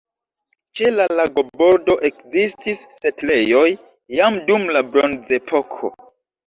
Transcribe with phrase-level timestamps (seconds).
[0.79, 3.69] Ĉe la lagobordo ekzistis setlejoj
[4.21, 5.97] jam dum la bronzepoko.